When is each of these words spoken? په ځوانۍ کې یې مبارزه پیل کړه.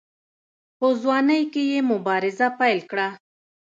په 0.77 0.87
ځوانۍ 1.01 1.41
کې 1.53 1.63
یې 1.71 1.79
مبارزه 1.91 2.47
پیل 2.59 2.79
کړه. 2.91 3.07